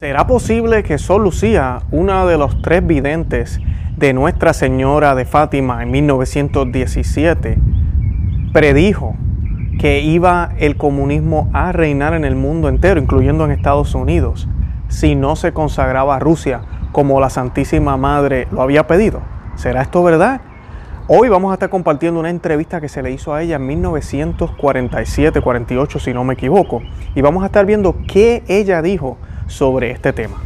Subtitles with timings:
[0.00, 3.60] ¿Será posible que Sol Lucía, una de los tres videntes
[3.96, 7.58] de Nuestra Señora de Fátima en 1917,
[8.52, 9.14] predijo
[9.78, 14.48] que iba el comunismo a reinar en el mundo entero, incluyendo en Estados Unidos,
[14.88, 19.20] si no se consagraba a Rusia como la Santísima Madre lo había pedido?
[19.54, 20.40] ¿Será esto verdad?
[21.06, 26.00] Hoy vamos a estar compartiendo una entrevista que se le hizo a ella en 1947-48,
[26.00, 26.82] si no me equivoco,
[27.14, 30.36] y vamos a estar viendo qué ella dijo sobre este tema.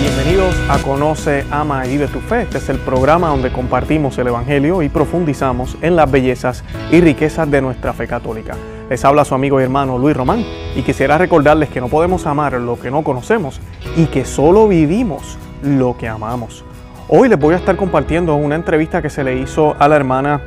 [0.00, 2.42] Bienvenidos a Conoce, Ama y Vive tu Fe.
[2.42, 7.50] Este es el programa donde compartimos el Evangelio y profundizamos en las bellezas y riquezas
[7.50, 8.56] de nuestra fe católica.
[8.88, 10.44] Les habla su amigo y hermano Luis Román
[10.76, 13.60] y quisiera recordarles que no podemos amar lo que no conocemos
[13.96, 16.64] y que solo vivimos lo que amamos.
[17.08, 20.40] Hoy les voy a estar compartiendo una entrevista que se le hizo a la hermana,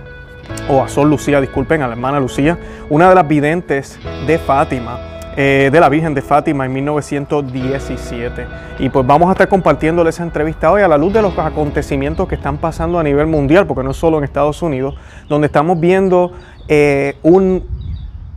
[0.70, 2.58] o a Sol Lucía, disculpen, a la hermana Lucía,
[2.90, 4.98] una de las videntes de Fátima,
[5.36, 8.48] eh, de la Virgen de Fátima en 1917.
[8.80, 12.28] Y pues vamos a estar compartiéndole esa entrevista hoy a la luz de los acontecimientos
[12.28, 14.96] que están pasando a nivel mundial, porque no es solo en Estados Unidos,
[15.28, 16.32] donde estamos viendo
[16.70, 17.18] eh,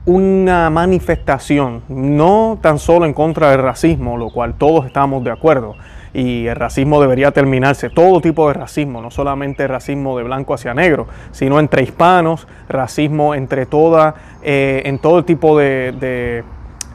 [0.06, 5.76] una manifestación, no tan solo en contra del racismo, lo cual todos estamos de acuerdo,
[6.12, 10.74] y el racismo debería terminarse, todo tipo de racismo, no solamente racismo de blanco hacia
[10.74, 16.44] negro, sino entre hispanos, racismo entre toda, eh, en todo tipo de,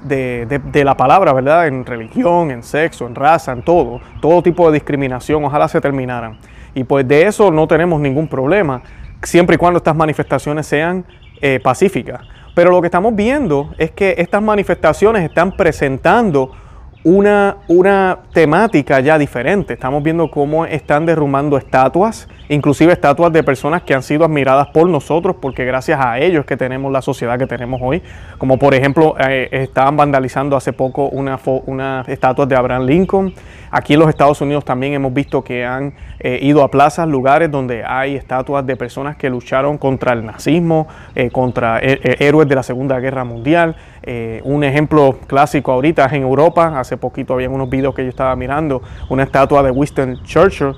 [0.04, 1.68] de, la palabra, ¿verdad?
[1.68, 6.38] En religión, en sexo, en raza, en todo, todo tipo de discriminación, ojalá se terminaran.
[6.76, 8.82] Y pues de eso no tenemos ningún problema,
[9.22, 11.06] siempre y cuando estas manifestaciones sean
[11.42, 12.22] eh, pacíficas.
[12.56, 16.52] Pero lo que estamos viendo es que estas manifestaciones están presentando
[17.04, 19.74] una, una temática ya diferente.
[19.74, 24.88] Estamos viendo cómo están derrumbando estatuas, inclusive estatuas de personas que han sido admiradas por
[24.88, 28.02] nosotros, porque gracias a ellos que tenemos la sociedad que tenemos hoy.
[28.38, 33.34] Como por ejemplo, eh, estaban vandalizando hace poco una, una estatua de Abraham Lincoln.
[33.76, 37.50] Aquí en los Estados Unidos también hemos visto que han eh, ido a plazas, lugares
[37.50, 42.62] donde hay estatuas de personas que lucharon contra el nazismo, eh, contra héroes de la
[42.62, 43.76] Segunda Guerra Mundial.
[44.44, 48.36] un ejemplo clásico ahorita es en Europa, hace poquito había unos videos que yo estaba
[48.36, 50.76] mirando, una estatua de Winston Churchill.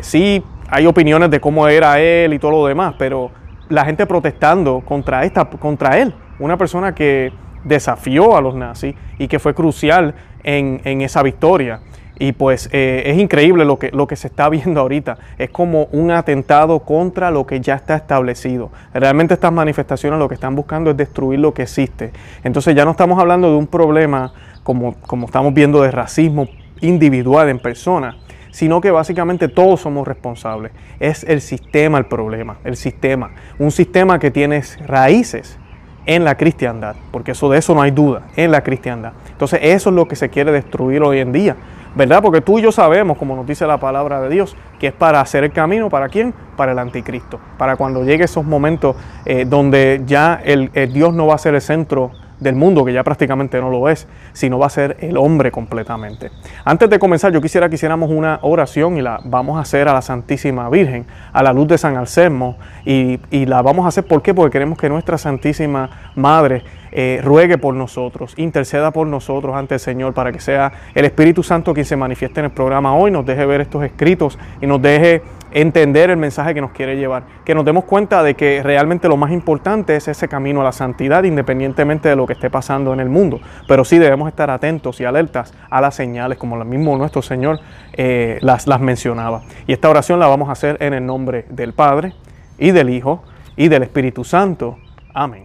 [0.00, 3.30] sí, hay opiniones de cómo era él y todo lo demás, pero
[3.68, 7.30] la gente protestando contra, esta, contra él, una persona que
[7.64, 11.80] desafió a los nazis y que fue crucial en, esa victoria.
[12.18, 15.18] Y pues eh, es increíble lo que, lo que se está viendo ahorita.
[15.38, 18.70] Es como un atentado contra lo que ya está establecido.
[18.94, 22.12] Realmente estas manifestaciones lo que están buscando es destruir lo que existe.
[22.44, 26.48] Entonces ya no estamos hablando de un problema como, como estamos viendo de racismo
[26.80, 28.16] individual en personas,
[28.50, 30.72] sino que básicamente todos somos responsables.
[31.00, 33.30] Es el sistema el problema, el sistema.
[33.58, 35.58] Un sistema que tiene raíces
[36.04, 39.12] en la cristiandad, porque eso de eso no hay duda, en la cristiandad.
[39.30, 41.56] Entonces eso es lo que se quiere destruir hoy en día,
[41.94, 42.22] ¿verdad?
[42.22, 45.20] Porque tú y yo sabemos, como nos dice la palabra de Dios, que es para
[45.20, 46.34] hacer el camino, ¿para quién?
[46.56, 51.26] Para el anticristo, para cuando llegue esos momentos eh, donde ya el, el Dios no
[51.26, 52.10] va a ser el centro
[52.42, 56.30] del mundo, que ya prácticamente no lo es, sino va a ser el hombre completamente.
[56.64, 59.92] Antes de comenzar, yo quisiera que hiciéramos una oración y la vamos a hacer a
[59.92, 64.22] la Santísima Virgen, a la luz de San Anselmo, y, la vamos a hacer, ¿por
[64.22, 64.34] qué?
[64.34, 69.80] Porque queremos que nuestra Santísima Madre eh, ruegue por nosotros, interceda por nosotros ante el
[69.80, 73.26] Señor para que sea el Espíritu Santo quien se manifieste en el programa hoy, nos
[73.26, 75.22] deje ver estos escritos y nos deje
[75.54, 79.16] entender el mensaje que nos quiere llevar, que nos demos cuenta de que realmente lo
[79.16, 83.00] más importante es ese camino a la santidad independientemente de lo que esté pasando en
[83.00, 86.96] el mundo, pero sí debemos estar atentos y alertas a las señales como el mismo
[86.96, 87.60] nuestro Señor
[87.92, 89.42] eh, las, las mencionaba.
[89.66, 92.14] Y esta oración la vamos a hacer en el nombre del Padre
[92.58, 93.22] y del Hijo
[93.56, 94.78] y del Espíritu Santo.
[95.14, 95.44] Amén.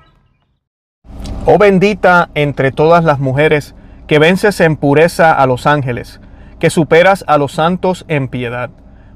[1.45, 3.74] Oh bendita entre todas las mujeres,
[4.07, 6.19] que vences en pureza a los ángeles,
[6.59, 8.69] que superas a los santos en piedad.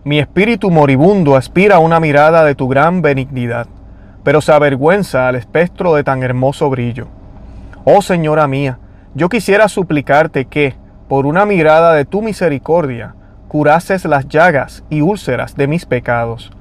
[0.03, 3.67] Mi espíritu moribundo aspira a una mirada de tu gran benignidad,
[4.23, 7.05] pero se avergüenza al espectro de tan hermoso brillo.
[7.83, 8.79] Oh Señora mía,
[9.13, 10.73] yo quisiera suplicarte que,
[11.07, 13.13] por una mirada de tu misericordia,
[13.47, 16.51] curases las llagas y úlceras de mis pecados.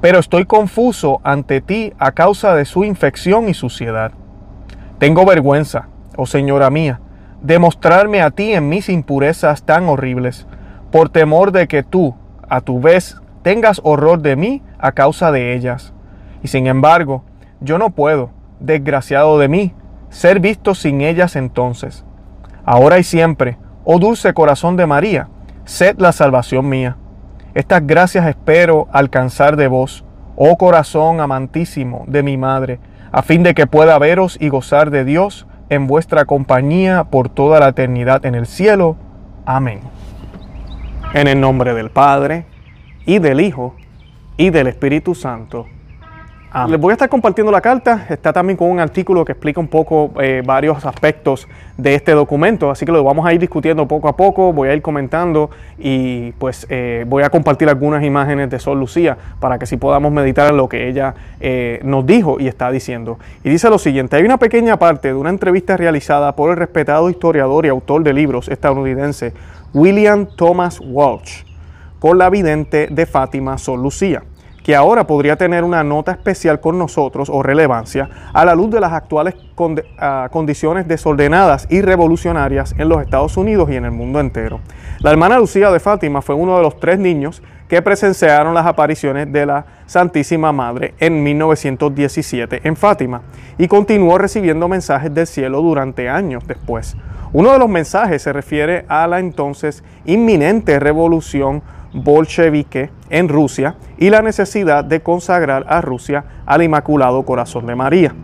[0.00, 4.12] Pero estoy confuso ante ti a causa de su infección y suciedad.
[5.00, 7.00] Tengo vergüenza, oh Señora mía,
[7.42, 10.46] de mostrarme a ti en mis impurezas tan horribles,
[10.92, 12.14] por temor de que tú,
[12.48, 15.92] a tu vez, tengas horror de mí a causa de ellas.
[16.42, 17.24] Y sin embargo,
[17.60, 19.74] yo no puedo, desgraciado de mí,
[20.10, 22.04] ser visto sin ellas entonces.
[22.64, 25.28] Ahora y siempre, oh dulce corazón de María,
[25.64, 26.96] sed la salvación mía.
[27.54, 30.04] Estas gracias espero alcanzar de vos,
[30.36, 32.80] oh corazón amantísimo de mi madre,
[33.12, 37.60] a fin de que pueda veros y gozar de Dios en vuestra compañía por toda
[37.60, 38.96] la eternidad en el cielo.
[39.44, 39.80] Amén.
[41.16, 42.44] En el nombre del Padre,
[43.06, 43.74] y del Hijo,
[44.36, 45.64] y del Espíritu Santo.
[46.68, 49.68] Les voy a estar compartiendo la carta, está también con un artículo que explica un
[49.68, 54.08] poco eh, varios aspectos de este documento, así que lo vamos a ir discutiendo poco
[54.08, 58.58] a poco, voy a ir comentando y pues eh, voy a compartir algunas imágenes de
[58.58, 62.46] Sol Lucía para que si podamos meditar en lo que ella eh, nos dijo y
[62.46, 63.18] está diciendo.
[63.44, 67.10] Y dice lo siguiente, hay una pequeña parte de una entrevista realizada por el respetado
[67.10, 69.34] historiador y autor de libros estadounidense
[69.76, 71.44] William Thomas Walsh
[71.98, 74.22] con la vidente de Fátima Sol Lucía
[74.64, 78.80] que ahora podría tener una nota especial con nosotros o relevancia a la luz de
[78.80, 79.34] las actuales
[79.98, 84.60] ah, condiciones desordenadas y revolucionarias en los Estados Unidos y en el mundo entero.
[85.00, 89.32] La hermana Lucía de Fátima fue uno de los tres niños que presenciaron las apariciones
[89.32, 93.22] de la Santísima Madre en 1917 en Fátima
[93.58, 96.96] y continuó recibiendo mensajes del cielo durante años después.
[97.32, 104.10] Uno de los mensajes se refiere a la entonces inminente revolución bolchevique en Rusia y
[104.10, 108.14] la necesidad de consagrar a Rusia al Inmaculado Corazón de María.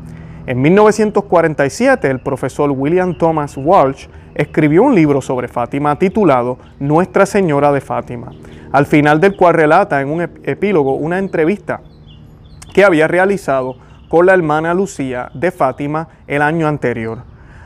[0.44, 7.70] En 1947, el profesor William Thomas Walsh escribió un libro sobre Fátima titulado Nuestra Señora
[7.70, 8.32] de Fátima,
[8.72, 11.80] al final del cual relata en un epílogo una entrevista
[12.74, 13.76] que había realizado
[14.08, 17.18] con la hermana Lucía de Fátima el año anterior,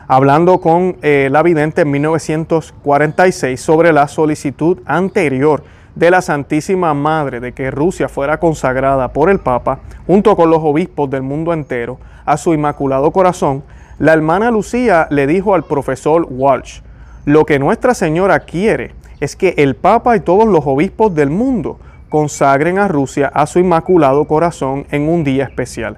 [0.07, 5.65] hablando con eh, la vidente en 1946 sobre la solicitud anterior
[5.97, 10.61] de la Santísima Madre de que Rusia fuera consagrada por el Papa, junto con los
[10.63, 13.65] obispos del mundo entero, a su Inmaculado Corazón,
[13.99, 16.81] la hermana Lucía le dijo al profesor Walsh,
[17.25, 21.79] lo que Nuestra Señora quiere es que el Papa y todos los obispos del mundo
[22.11, 25.97] consagren a Rusia a su Inmaculado Corazón en un día especial.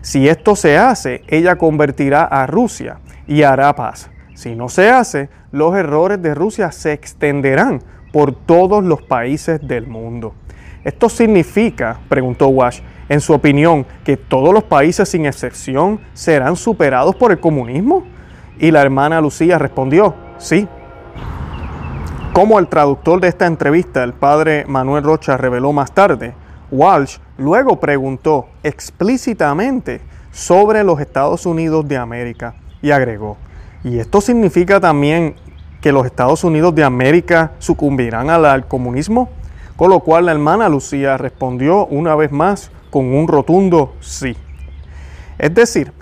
[0.00, 4.10] Si esto se hace, ella convertirá a Rusia y hará paz.
[4.34, 9.86] Si no se hace, los errores de Rusia se extenderán por todos los países del
[9.86, 10.34] mundo.
[10.84, 17.16] Esto significa, preguntó Wash, en su opinión, que todos los países sin excepción serán superados
[17.16, 18.04] por el comunismo?
[18.58, 20.68] Y la hermana Lucía respondió, sí.
[22.32, 26.34] Como el traductor de esta entrevista, el padre Manuel Rocha, reveló más tarde,
[26.70, 33.36] Walsh luego preguntó explícitamente sobre los Estados Unidos de América y agregó,
[33.82, 35.34] y esto significa también
[35.80, 39.30] que los Estados Unidos de América sucumbirán al, comunismo?
[39.76, 44.36] Con lo cual la hermana Lucía respondió una vez más con un rotundo sí.
[45.38, 45.92] Es decir,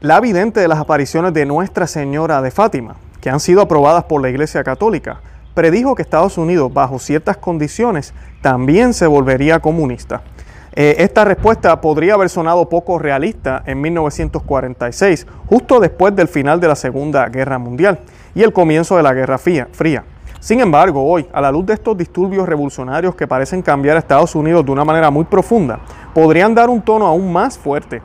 [0.00, 4.22] la vidente de las apariciones de Nuestra Señora de Fátima, que han sido aprobadas por
[4.22, 5.20] la Iglesia Católica,
[5.52, 10.22] predijo que Estados Unidos, bajo ciertas condiciones, también se volvería comunista.
[10.72, 16.68] Eh, esta respuesta podría haber sonado poco realista en 1946, justo después del final de
[16.68, 17.98] la Segunda Guerra Mundial
[18.34, 20.04] y el comienzo de la Guerra Fría.
[20.40, 24.34] Sin embargo, hoy, a la luz de estos disturbios revolucionarios que parecen cambiar a Estados
[24.34, 25.80] Unidos de una manera muy profunda,
[26.14, 28.00] podrían dar un tono aún más fuerte.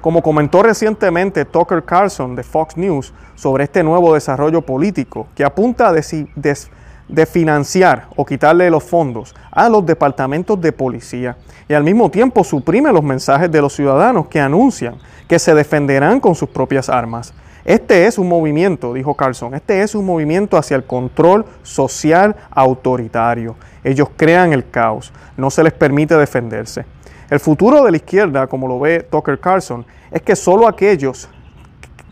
[0.00, 5.88] Como comentó recientemente Tucker Carlson de Fox News sobre este nuevo desarrollo político que apunta
[5.88, 11.36] a de financiar o quitarle los fondos a los departamentos de policía
[11.68, 14.96] y al mismo tiempo suprime los mensajes de los ciudadanos que anuncian
[15.28, 17.32] que se defenderán con sus propias armas.
[17.66, 23.56] Este es un movimiento, dijo Carlson, este es un movimiento hacia el control social autoritario.
[23.82, 26.86] Ellos crean el caos, no se les permite defenderse.
[27.28, 31.28] El futuro de la izquierda, como lo ve Tucker Carlson, es que solo aquellos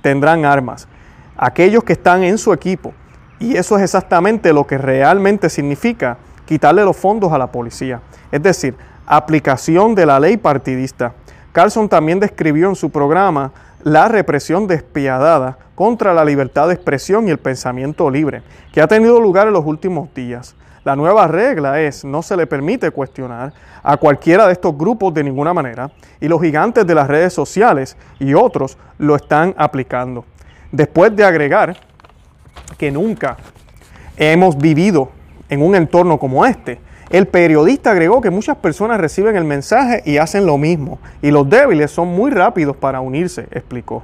[0.03, 0.89] tendrán armas,
[1.37, 2.93] aquellos que están en su equipo.
[3.39, 8.01] Y eso es exactamente lo que realmente significa quitarle los fondos a la policía.
[8.33, 8.75] Es decir,
[9.07, 11.15] aplicación de la ley partidista.
[11.53, 13.53] Carlson también describió en su programa
[13.85, 19.21] la represión despiadada contra la libertad de expresión y el pensamiento libre, que ha tenido
[19.21, 20.57] lugar en los últimos días.
[20.85, 25.23] La nueva regla es no se le permite cuestionar a cualquiera de estos grupos de
[25.23, 30.25] ninguna manera y los gigantes de las redes sociales y otros lo están aplicando.
[30.73, 31.77] Después de agregar
[32.79, 33.37] que nunca
[34.17, 35.11] hemos vivido
[35.51, 36.81] en un entorno como este,
[37.15, 41.49] el periodista agregó que muchas personas reciben el mensaje y hacen lo mismo, y los
[41.49, 44.03] débiles son muy rápidos para unirse, explicó.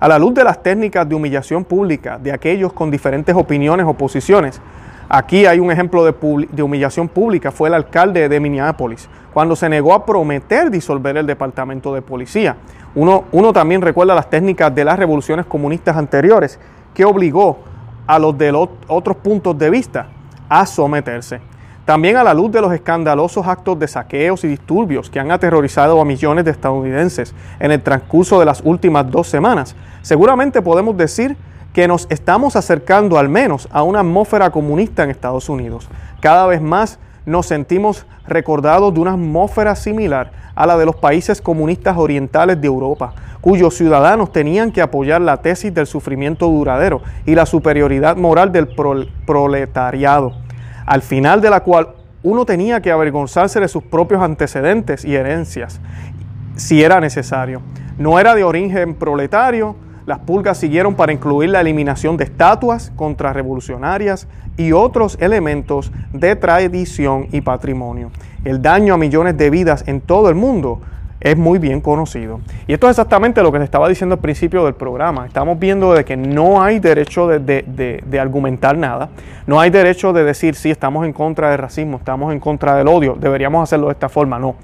[0.00, 3.94] A la luz de las técnicas de humillación pública de aquellos con diferentes opiniones o
[3.94, 4.60] posiciones,
[5.08, 9.94] aquí hay un ejemplo de, humillación pública, fue el alcalde de Minneapolis, cuando se negó
[9.94, 12.56] a prometer disolver el departamento de policía.
[12.96, 16.58] Uno, uno también recuerda las técnicas de las revoluciones comunistas anteriores,
[16.94, 17.60] que obligó
[18.08, 20.08] a los de los otros puntos de vista
[20.48, 21.49] a someterse.
[21.90, 26.00] También a la luz de los escandalosos actos de saqueos y disturbios que han aterrorizado
[26.00, 31.36] a millones de estadounidenses en el transcurso de las últimas dos semanas, seguramente podemos decir
[31.72, 35.88] que nos estamos acercando al menos a una atmósfera comunista en Estados Unidos.
[36.20, 41.42] Cada vez más nos sentimos recordados de una atmósfera similar a la de los países
[41.42, 47.34] comunistas orientales de Europa, cuyos ciudadanos tenían que apoyar la tesis del sufrimiento duradero y
[47.34, 48.68] la superioridad moral del
[49.26, 50.34] proletariado,
[50.90, 51.90] al final de la cual
[52.24, 55.80] uno tenía que avergonzarse de sus propios antecedentes y herencias,
[56.56, 57.62] si era necesario.
[57.96, 64.26] No era de origen proletario, las pulgas siguieron para incluir la eliminación de estatuas contrarrevolucionarias
[64.56, 68.10] y otros elementos de tradición y patrimonio.
[68.44, 70.80] El daño a millones de vidas en todo el mundo
[71.20, 72.40] es muy bien conocido.
[72.66, 75.26] Y esto es exactamente lo que les estaba diciendo al principio del programa.
[75.26, 79.10] Estamos viendo de que no hay derecho de, de, argumentar nada,
[79.46, 82.88] no hay derecho de decir si estamos en contra del racismo, estamos en contra del
[82.88, 84.56] odio, deberíamos hacerlo de esta forma, no.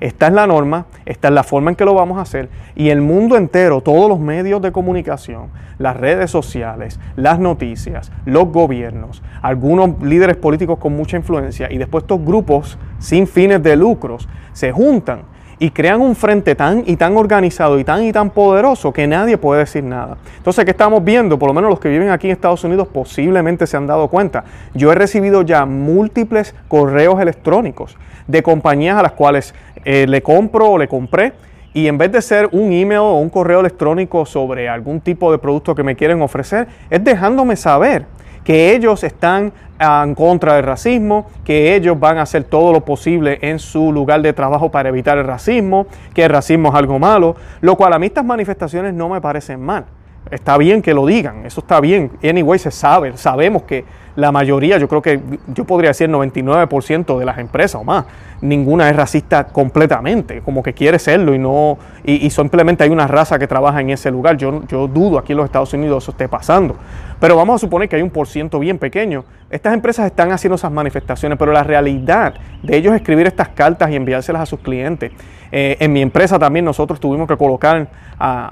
[0.00, 2.90] Esta es la norma, esta es la forma en que lo vamos a hacer y
[2.90, 9.22] el mundo entero, todos los medios de comunicación, las redes sociales, las noticias, los gobiernos,
[9.40, 14.72] algunos líderes políticos con mucha influencia y después estos grupos sin fines de lucros se
[14.72, 15.20] juntan
[15.58, 19.38] y crean un frente tan y tan organizado y tan y tan poderoso que nadie
[19.38, 20.16] puede decir nada.
[20.36, 21.38] Entonces, ¿qué estamos viendo?
[21.38, 24.44] Por lo menos los que viven aquí en Estados Unidos posiblemente se han dado cuenta.
[24.74, 27.96] Yo he recibido ya múltiples correos electrónicos
[28.26, 31.32] de compañías a las cuales eh, le compro o le compré
[31.74, 35.38] y en vez de ser un email o un correo electrónico sobre algún tipo de
[35.38, 38.06] producto que me quieren ofrecer, es dejándome saber
[38.44, 43.38] que ellos están en contra del racismo, que ellos van a hacer todo lo posible
[43.42, 47.36] en su lugar de trabajo para evitar el racismo, que el racismo es algo malo,
[47.60, 49.84] lo cual a mí estas manifestaciones no me parecen mal.
[50.30, 52.12] Está bien que lo digan, eso está bien.
[52.22, 53.84] Anyway, se sabe, sabemos que
[54.16, 58.04] la mayoría, yo creo que yo podría decir 99% de las empresas o más,
[58.40, 63.38] ninguna es racista completamente, como que quiere serlo y no, y, simplemente hay una raza
[63.38, 64.36] que trabaja en ese lugar.
[64.36, 66.76] Yo, yo dudo aquí en los Estados Unidos eso esté pasando.
[67.18, 69.24] Pero vamos a suponer que hay un por ciento bien pequeño.
[69.54, 73.94] Estas empresas están haciendo esas manifestaciones, pero la realidad de ellos escribir estas cartas y
[73.94, 75.12] enviárselas a sus clientes.
[75.52, 77.86] Eh, en mi empresa también nosotros tuvimos que colocar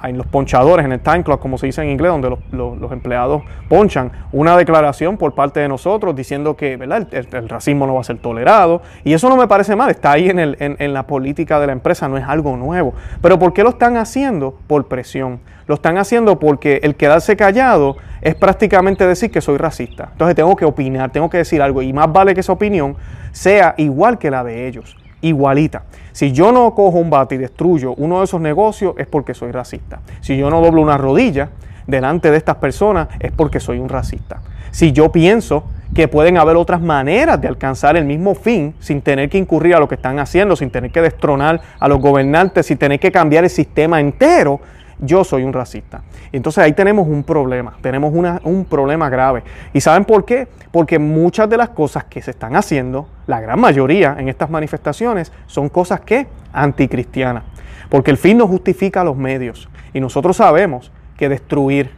[0.05, 3.43] en los ponchadores, en el time clock, como se dice en inglés, donde los, empleados
[3.69, 7.09] ponchan, una declaración por parte de nosotros diciendo que ¿verdad?
[7.11, 8.83] El, racismo no va a ser tolerado.
[9.03, 12.07] Y eso no me parece mal, está ahí en, en la política de la empresa,
[12.07, 12.95] no es algo nuevo.
[13.21, 14.57] Pero ¿por qué lo están haciendo?
[14.69, 15.41] Por presión.
[15.67, 20.09] Lo están haciendo porque el quedarse callado es prácticamente decir que soy racista.
[20.13, 22.97] Entonces tengo que opinar, tengo que decir algo y más vale que esa opinión
[23.33, 25.83] sea igual que la de ellos, igualita.
[26.13, 29.51] Si yo no cojo un bate y destruyo uno de esos negocios es porque soy
[29.51, 30.01] racista.
[30.21, 31.51] Si yo no doblo una rodilla
[31.87, 34.41] delante de estas personas es porque soy un racista.
[34.71, 35.65] Si yo pienso
[35.95, 39.81] que pueden haber otras maneras de alcanzar el mismo fin sin tener que incurrir a
[39.81, 43.45] lo que están haciendo, sin tener que destronar a los gobernantes, sin tener que cambiar
[43.45, 44.61] el sistema entero,
[45.03, 46.03] yo soy un racista.
[46.31, 49.43] Entonces ahí tenemos un problema, tenemos un problema grave.
[49.73, 50.49] ¿Y saben por qué?
[50.71, 55.33] Porque muchas de las cosas que se están haciendo, la gran mayoría en estas manifestaciones,
[55.47, 57.43] son cosas que anticristianas.
[57.91, 59.69] Porque el fin no justifica los medios.
[59.93, 61.91] Y nosotros sabemos que destruir,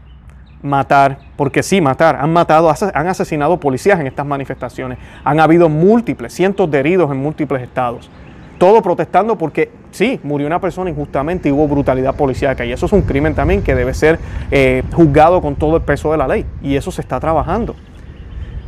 [0.63, 4.99] matar, porque sí, matar, han matado, han asesinado policías en estas manifestaciones.
[5.23, 8.11] Han habido múltiples, cientos de heridos en múltiples estados.
[8.65, 12.65] Todo protestando porque sí, murió una persona injustamente y hubo brutalidad policíaca.
[12.65, 14.19] Y eso es un crimen también que debe ser
[14.51, 16.47] eh, juzgado con todo el peso de la ley.
[16.63, 17.77] Y eso se está trabajando.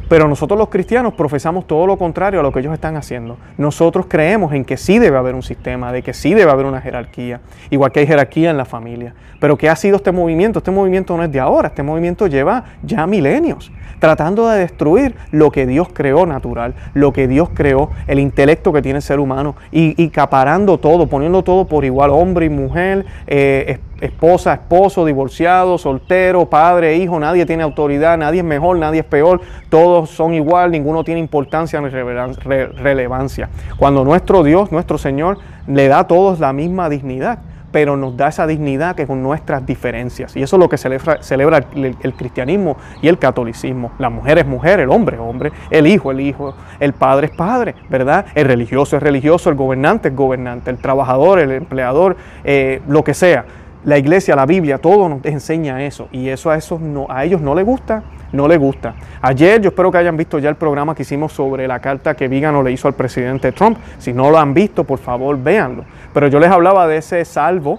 [0.09, 3.37] Pero nosotros los cristianos profesamos todo lo contrario a lo que ellos están haciendo.
[3.59, 6.81] Nosotros creemos en que sí debe haber un sistema, de que sí debe haber una
[6.81, 9.15] jerarquía, igual que hay jerarquía en la familia.
[9.41, 10.61] Pero ¿qué ha sido este movimiento?
[10.61, 15.51] Este movimiento no es de ahora, este movimiento lleva ya milenios tratando de destruir lo
[15.51, 19.57] que Dios creó natural, lo que Dios creó, el intelecto que tiene el ser humano,
[19.71, 26.47] y, caparando todo, poniendo todo por igual, hombre y mujer, eh, esposa, esposo, divorciado, soltero,
[26.47, 31.05] padre, hijo, nadie tiene autoridad, nadie es mejor, nadie es peor, todos son igual, ninguno
[31.05, 33.49] tiene importancia ni relevancia.
[33.77, 37.39] Cuando nuestro Dios, nuestro Señor, le da a todos la misma dignidad
[37.77, 40.35] pero nos da esa dignidad que con nuestras diferencias.
[40.35, 43.93] Y eso es lo que celebra, el, cristianismo y el catolicismo.
[43.99, 47.37] La mujer es mujer, el hombre es hombre, el hijo es hijo, el padre es
[47.37, 48.25] padre, ¿verdad?
[48.35, 53.13] El religioso es religioso, el gobernante es gobernante, el trabajador, el empleador, eh, lo que
[53.13, 53.45] sea.
[53.87, 56.09] La iglesia, la Biblia, todo nos enseña eso.
[56.11, 58.03] Y eso a, esos no, a ellos no les gusta,
[58.33, 58.97] no les gusta.
[59.23, 62.27] Ayer yo espero que hayan visto ya el programa que hicimos sobre la carta que
[62.27, 63.79] Vigano le hizo al presidente Trump.
[63.99, 65.85] Si no lo han visto, por favor, véanlo.
[66.13, 67.79] Pero yo les hablaba de ese salvo,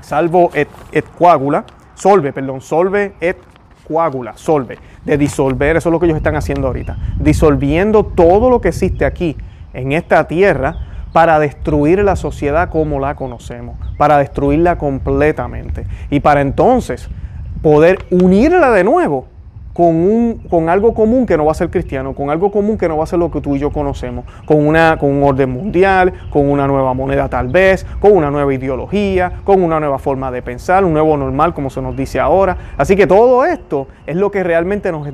[0.00, 0.68] salvo et,
[1.18, 3.36] coagula, solve, perdón, solve et
[3.86, 8.62] coagula, solve, de disolver, eso es lo que ellos están haciendo ahorita, disolviendo todo lo
[8.62, 9.36] que existe aquí
[9.74, 15.86] en esta tierra para destruir la sociedad como la conocemos, para destruirla completamente.
[16.10, 17.08] Y para entonces
[17.62, 19.26] poder unirla de nuevo
[19.72, 22.88] con, un, con algo común que no va a ser cristiano, con algo común que
[22.88, 25.50] no va a ser lo que tú y yo conocemos, con, una, con un orden
[25.50, 30.30] mundial, con una nueva moneda tal vez, con una nueva ideología, con una nueva forma
[30.30, 32.56] de pensar, un nuevo normal como se nos dice ahora.
[32.76, 35.08] Así que todo esto es lo que realmente nos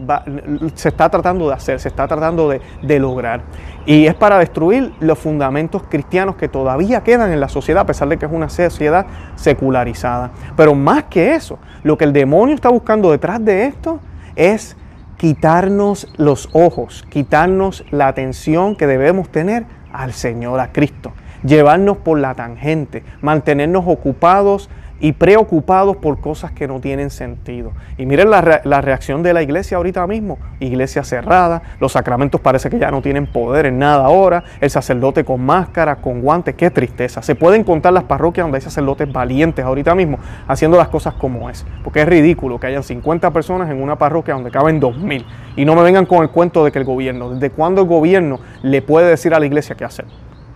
[0.75, 3.43] se está tratando de hacer, se está tratando de, de lograr.
[3.87, 8.09] Y es para destruir los fundamentos cristianos que todavía quedan en la sociedad, a pesar
[8.09, 10.31] de que es una sociedad secularizada.
[10.57, 14.01] Pero más que eso, lo que el demonio está buscando detrás de esto
[14.39, 14.77] es
[15.19, 21.13] quitarnos los ojos, quitarnos la atención que debemos tener al Señor, a Cristo,
[21.45, 27.73] llevarnos por la tangente, mantenernos ocupados y preocupados por cosas que no tienen sentido.
[27.97, 28.41] Y miren la,
[28.81, 33.27] reacción de la iglesia ahorita mismo, iglesia cerrada, los sacramentos parece que ya no tienen
[33.27, 37.23] poder en nada ahora, el sacerdote con máscara, con guantes, qué tristeza.
[37.23, 41.49] Se pueden contar las parroquias donde hay sacerdotes valientes ahorita mismo haciendo las cosas como
[41.49, 45.25] es, porque es ridículo que hayan 50 personas en una parroquia donde caben 2.000
[45.57, 48.41] y no me vengan con el cuento de que el gobierno, ¿desde cuándo el gobierno
[48.63, 50.07] le puede decir a la iglesia qué hacer?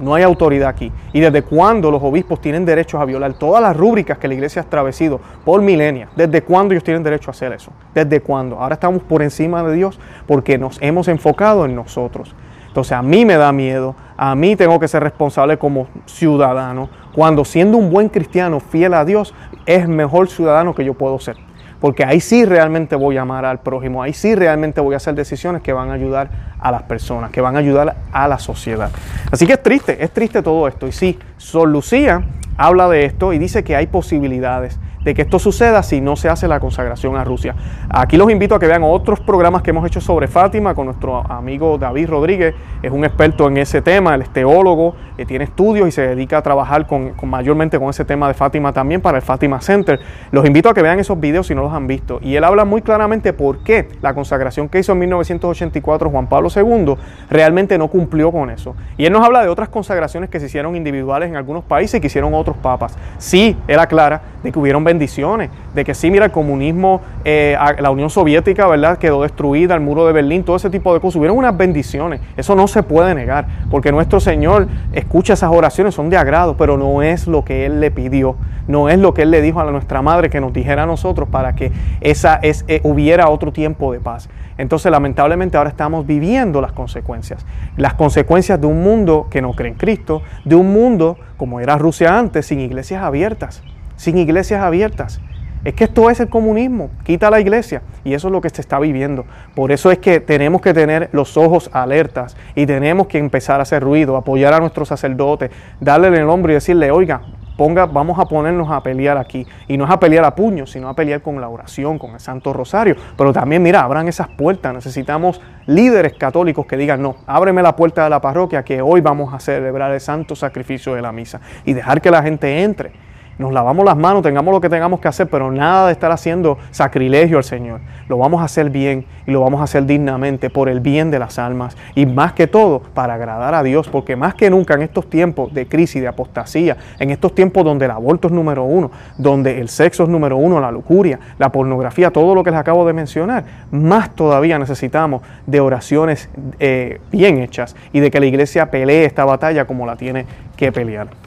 [0.03, 0.91] No hay autoridad aquí.
[1.13, 4.61] ¿Y desde cuándo los obispos tienen derecho a violar todas las rúbricas que la iglesia
[4.61, 6.11] ha establecido por milenios?
[6.17, 7.71] ¿Desde cuándo ellos tienen derecho a hacer eso?
[7.95, 8.59] ¿Desde cuándo?
[8.59, 12.35] Ahora estamos por encima de Dios porque nos hemos enfocado en nosotros.
[12.67, 17.45] Entonces a mí me da miedo, a mí tengo que ser responsable como ciudadano, cuando
[17.45, 19.35] siendo un buen cristiano fiel a Dios
[19.67, 21.37] es mejor ciudadano que yo puedo ser
[21.83, 25.17] porque ahí sí realmente voy a amar al prójimo, ahí sí realmente voy a hacer
[25.17, 28.93] decisiones que van a ayudar a las personas, que van a ayudar a la sociedad.
[29.33, 30.87] Así que es triste, es triste todo esto.
[30.87, 32.23] Y sí, Sol Lucía
[32.57, 36.29] habla de esto y dice que hay posibilidades de que esto suceda si no se
[36.29, 37.55] hace la consagración a Rusia.
[37.89, 41.19] Aquí los invito a que vean otros programas que hemos hecho sobre Fátima con nuestro
[41.31, 45.89] amigo David Rodríguez, es un experto en ese tema, él es teólogo, que tiene estudios
[45.89, 49.23] y se dedica a trabajar con, mayormente con ese tema de Fátima también para el
[49.23, 50.01] Fátima Center.
[50.31, 52.19] Los invito a que vean esos videos si no los han visto.
[52.23, 56.49] Y él habla muy claramente por qué la consagración que hizo en 1984 Juan Pablo
[56.55, 56.95] II
[57.31, 58.75] realmente no cumplió con eso.
[58.97, 62.01] Y él nos habla de otras consagraciones que se hicieron individuales en algunos países y
[62.01, 62.97] que hicieron otros papas.
[63.19, 67.91] Sí, era clara de que hubieron bendiciones, de que sí, mira, el comunismo, eh, la
[67.91, 68.99] Unión Soviética, ¿verdad?
[68.99, 71.17] Quedó destruida, el muro de Berlín, todo ese tipo de cosas.
[71.17, 76.11] Hubieron unas bendiciones, eso no se puede negar, porque nuestro Señor escucha esas oraciones, son
[76.11, 79.31] de agrado, pero no es lo que Él le pidió, no es lo que Él
[79.31, 82.81] le dijo a nuestra madre que nos dijera a nosotros para que esa es, eh,
[82.85, 84.29] hubiera otro tiempo de paz.
[84.59, 87.45] Entonces, lamentablemente, ahora estamos viviendo las consecuencias.
[87.77, 91.79] Las consecuencias de un mundo que no cree en Cristo, de un mundo como era
[91.79, 93.63] Rusia antes, sin iglesias abiertas
[93.97, 95.21] sin iglesias abiertas.
[95.65, 98.61] Es que esto es el comunismo, quita la iglesia y eso es lo que se
[98.61, 99.25] está viviendo.
[99.55, 103.63] Por eso es que tenemos que tener los ojos alertas y tenemos que empezar a
[103.63, 107.21] hacer ruido, apoyar a nuestros sacerdotes, darle el hombro y decirle, oiga,
[107.57, 109.47] ponga, vamos a ponernos a pelear aquí.
[109.69, 112.19] Y no es a pelear a puños, sino a pelear con la oración, con el
[112.19, 112.97] Santo Rosario.
[113.17, 114.75] Pero también, mira, abran esas puertas.
[114.75, 119.33] Necesitamos líderes católicos que digan, no, ábreme la puerta de la parroquia que hoy vamos
[119.33, 123.12] a celebrar el santo sacrificio de la misa y dejar que la gente entre
[123.43, 126.59] nos lavamos las manos, tengamos lo que tengamos que hacer, pero nada de estar haciendo
[126.71, 127.81] sacrilegio al Señor.
[128.09, 131.19] Lo vamos a hacer bien y lo vamos a hacer dignamente por el bien de
[131.19, 134.83] las almas y más que todo para agradar a Dios, porque más que nunca en
[134.83, 138.91] estos tiempos de crisis, de apostasía, en estos tiempos donde el aborto es número uno,
[139.19, 142.87] donde el sexo es número uno, la lujuria, la pornografía, todo lo que les acabo
[142.87, 148.71] de mencionar, más todavía necesitamos de oraciones eh, bien hechas y de que la iglesia
[148.71, 150.27] pelee esta batalla como la tiene
[150.57, 151.22] que pelear.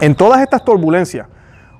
[0.00, 1.26] En todas estas turbulencias,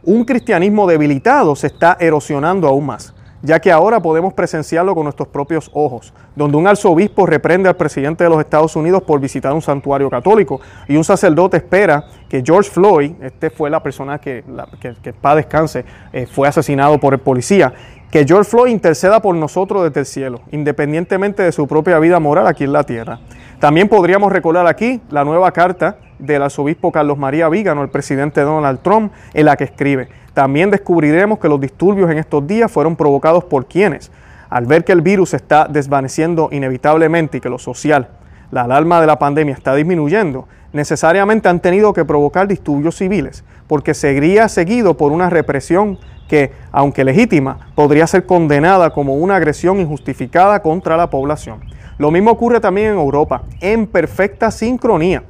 [0.02, 5.28] un cristianismo debilitado se está erosionando aún más, ya que ahora podemos presenciarlo con nuestros
[5.28, 9.62] propios ojos, donde un arzobispo reprende al presidente de los Estados Unidos por visitar un
[9.62, 14.44] santuario católico y un sacerdote espera que George Floyd, este fue la persona que,
[14.80, 17.72] que, que para descanse, eh, fue asesinado por el policía,
[18.14, 22.46] que George Floyd interceda por nosotros desde el cielo, independientemente de su propia vida moral
[22.46, 23.18] aquí en la tierra.
[23.58, 28.78] También podríamos recordar aquí la nueva carta del arzobispo Carlos María Vígano, el presidente Donald
[28.82, 33.42] Trump, en la que escribe, también descubriremos que los disturbios en estos días fueron provocados
[33.42, 34.12] por quienes,
[34.48, 38.10] al ver que el virus está desvaneciendo inevitablemente y que lo social,
[38.52, 43.94] la alarma de la pandemia está disminuyendo, necesariamente han tenido que provocar disturbios civiles, porque
[43.94, 45.98] seguiría seguido por una represión
[46.28, 51.60] que, aunque legítima, podría ser condenada como una agresión injustificada contra la población.
[51.98, 55.22] Lo mismo ocurre también en Europa, en perfecta sincronía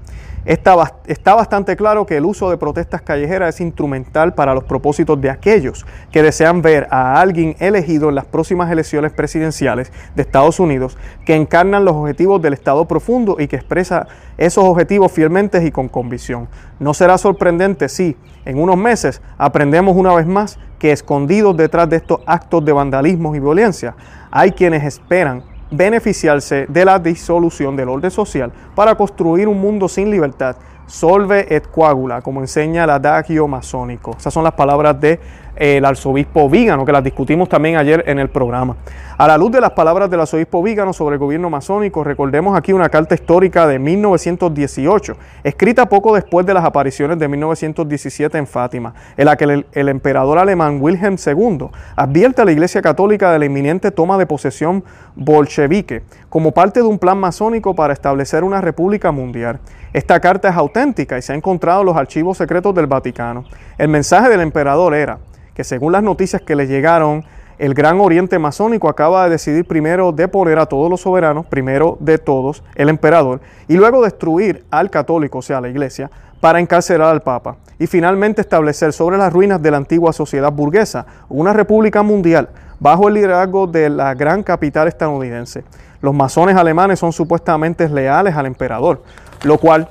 [0.44, 5.30] Está, bastante claro que el uso de protestas callejeras es instrumental para los propósitos de
[5.30, 10.98] aquellos que desean ver a alguien elegido en las próximas elecciones presidenciales de Estados Unidos
[11.24, 15.88] que encarnan los objetivos del Estado profundo y que expresa esos objetivos fielmente y con
[15.88, 16.48] convicción.
[16.78, 21.96] No será sorprendente si en unos meses aprendemos una vez más que escondidos detrás de
[21.96, 23.94] estos actos de vandalismo y violencia
[24.36, 30.10] hay quienes esperan beneficiarse de la disolución del orden social para construir un mundo sin
[30.10, 30.56] libertad.
[30.86, 34.14] Solve et coagula, como enseña el adagio masónico.
[34.18, 35.18] Esas son las palabras de
[35.56, 38.76] el arzobispo Vígano, que las discutimos también ayer en el programa.
[39.16, 42.72] A la luz de las palabras del arzobispo Vígano sobre el gobierno masónico, recordemos aquí
[42.72, 48.94] una carta histórica de 1918, escrita poco después de las apariciones de 1917 en Fátima,
[49.16, 53.38] en la que el, el emperador alemán Wilhelm II advierte a la Iglesia Católica de
[53.38, 54.82] la inminente toma de posesión
[55.14, 59.60] bolchevique como parte de un plan masónico para establecer una república mundial.
[59.92, 63.44] Esta carta es auténtica y se ha encontrado en los archivos secretos del Vaticano.
[63.78, 65.18] El mensaje del emperador era,
[65.54, 67.24] que según las noticias que le llegaron,
[67.58, 72.18] el Gran Oriente Masónico acaba de decidir primero deponer a todos los soberanos, primero de
[72.18, 77.22] todos, el emperador, y luego destruir al católico, o sea, la iglesia, para encarcelar al
[77.22, 82.48] Papa, y finalmente establecer sobre las ruinas de la antigua sociedad burguesa una república mundial
[82.80, 85.64] bajo el liderazgo de la gran capital estadounidense.
[86.02, 89.02] Los masones alemanes son supuestamente leales al emperador,
[89.44, 89.88] lo cual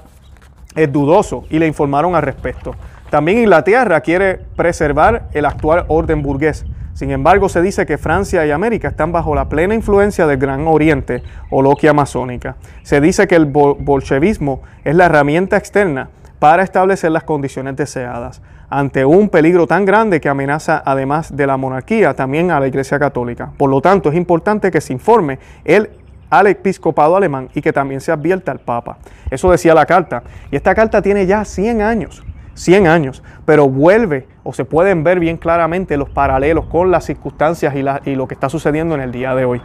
[0.76, 2.76] es dudoso, y le informaron al respecto.
[3.14, 6.66] También Inglaterra quiere preservar el actual orden burgués.
[6.96, 10.66] Sin embargo, se dice que Francia y América están bajo la plena influencia del Gran
[10.66, 11.22] Oriente
[11.52, 12.56] o loquia masónica.
[12.82, 19.06] Se dice que el bolchevismo es la herramienta externa para establecer las condiciones deseadas ante
[19.06, 23.52] un peligro tan grande que amenaza además de la monarquía también a la Iglesia Católica.
[23.60, 25.92] Por lo tanto, es importante que se informe el
[26.32, 28.98] al episcopado alemán y que también se advierta al Papa.
[29.30, 30.24] Eso decía la carta.
[30.50, 32.24] Y esta carta tiene ya 100 años.
[32.56, 37.74] 100 años, pero vuelve o se pueden ver bien claramente los paralelos con las circunstancias
[37.76, 39.62] y, y, lo que está sucediendo en el día de hoy.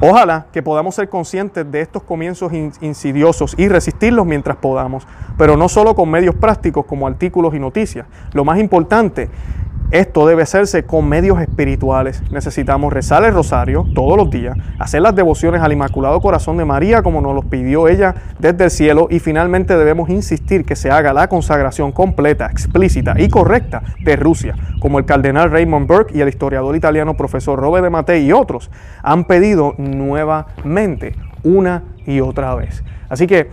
[0.00, 5.68] Ojalá que podamos ser conscientes de estos comienzos insidiosos y resistirlos mientras podamos, pero no
[5.68, 8.06] solo con medios prácticos como artículos y noticias.
[8.32, 9.28] Lo más importante
[9.90, 12.22] esto debe hacerse con medios espirituales.
[12.30, 17.02] Necesitamos rezar el rosario todos los días, hacer las devociones al Inmaculado Corazón de María
[17.02, 21.12] como nos lo pidió ella desde el cielo y finalmente debemos insistir que se haga
[21.12, 26.28] la consagración completa, explícita y correcta de Rusia, como el cardenal Raymond Burke y el
[26.28, 28.70] historiador italiano profesor Robert de Matei y otros
[29.02, 32.84] han pedido nuevamente una y otra vez.
[33.08, 33.50] Así que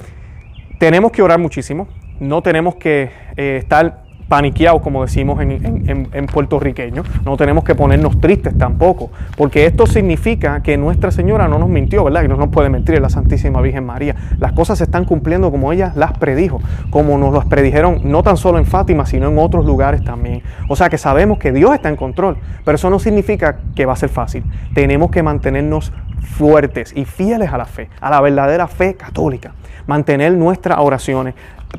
[0.78, 1.88] tenemos que orar muchísimo,
[2.19, 7.03] no tenemos que eh, estar paniqueados, como decimos en, puertorriqueño.
[7.23, 12.03] No tenemos que ponernos tristes tampoco, porque esto significa que Nuestra Señora no nos mintió,
[12.03, 12.21] ¿verdad?
[12.21, 14.15] Que no nos puede mentir, la Santísima Virgen María.
[14.39, 18.37] Las cosas se están cumpliendo como ella las predijo, como nos las predijeron no tan
[18.37, 20.41] solo en Fátima, sino en otros lugares también.
[20.67, 23.93] O sea que sabemos que Dios está en control, pero eso no significa que va
[23.93, 24.43] a ser fácil.
[24.73, 29.53] Tenemos que mantenernos fuertes y fieles a la fe, a la verdadera fe católica.
[29.87, 31.33] Mantener nuestras oraciones,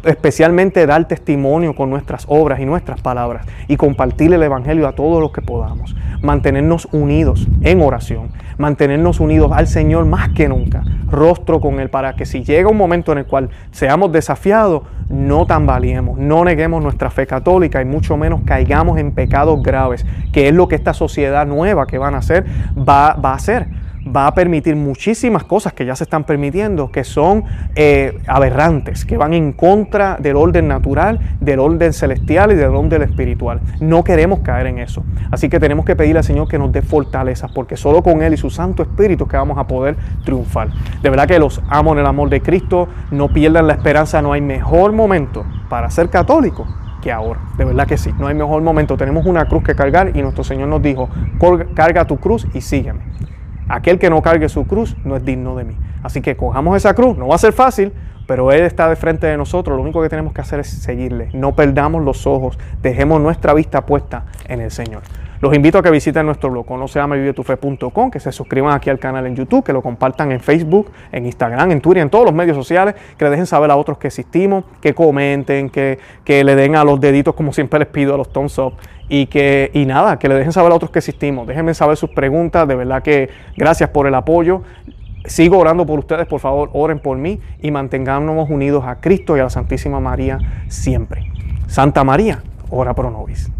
[0.05, 5.21] especialmente dar testimonio con nuestras obras y nuestras palabras y compartir el Evangelio a todos
[5.21, 5.95] los que podamos.
[6.21, 12.15] Mantenernos unidos en oración, mantenernos unidos al Señor más que nunca, rostro con Él, para
[12.15, 17.11] que si llega un momento en el cual seamos desafiados, no tambaleemos, no neguemos nuestra
[17.11, 21.47] fe católica y mucho menos caigamos en pecados graves, que es lo que esta sociedad
[21.47, 22.45] nueva que van a hacer
[22.77, 23.69] va, va a hacer
[24.15, 27.45] va a permitir muchísimas cosas que ya se están permitiendo, que son
[27.75, 33.03] eh, aberrantes, que van en contra del orden natural, del orden celestial y del orden
[33.03, 33.61] espiritual.
[33.81, 35.05] No queremos caer en eso.
[35.31, 38.35] Así que tenemos que pedirle al Señor que nos dé fortaleza, porque solo con Él
[38.35, 40.69] y su Santo Espíritu que vamos a poder triunfar.
[41.03, 44.33] De verdad que los amo en el amor de Cristo, no pierdan la esperanza, no
[44.33, 46.67] hay mejor momento para ser católico
[47.01, 47.41] que ahora.
[47.57, 48.97] De verdad que sí, no hay mejor momento.
[48.97, 51.09] Tenemos una cruz que cargar y nuestro Señor nos dijo,
[51.75, 53.01] carga tu cruz y sígueme.
[53.69, 55.77] Aquel que no cargue su cruz no es digno de mí.
[56.03, 57.17] Así que cojamos esa cruz.
[57.17, 57.93] No va a ser fácil,
[58.27, 59.77] pero Él está de frente de nosotros.
[59.77, 61.29] Lo único que tenemos que hacer es seguirle.
[61.33, 62.59] No perdamos los ojos.
[62.83, 65.03] Dejemos nuestra vista puesta en el Señor.
[65.41, 69.37] Los invito a que visiten nuestro blog, conoceamavivetufe.com, que se suscriban aquí al canal en
[69.37, 72.97] YouTube, que lo compartan en Facebook, en Instagram, en Twitter, en todos los medios sociales,
[73.17, 76.83] que le dejen saber a otros que existimos, que comenten, que, que le den a
[76.83, 78.75] los deditos, como siempre les pido, a los thumbs up,
[79.09, 81.47] y que y nada, que le dejen saber a otros que existimos.
[81.47, 84.63] Déjenme saber sus preguntas, de verdad que gracias por el apoyo.
[85.25, 89.41] Sigo orando por ustedes, por favor, oren por mí y mantengámonos unidos a Cristo y
[89.41, 91.31] a la Santísima María siempre.
[91.69, 93.53] Santa María, ora pro nobis.